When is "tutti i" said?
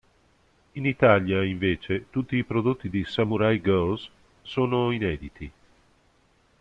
2.09-2.43